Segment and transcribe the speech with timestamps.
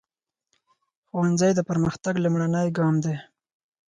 [1.07, 3.15] ښوونځی د پرمختګ لومړنی ګام دی.